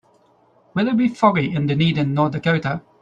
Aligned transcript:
Will 0.73 0.87
it 0.87 0.97
be 0.97 1.07
foggy 1.09 1.53
in 1.53 1.67
Dunedin 1.67 2.15
North 2.15 2.31
Dakota? 2.33 2.81